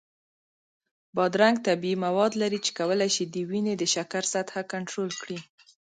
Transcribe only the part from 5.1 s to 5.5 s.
کړي.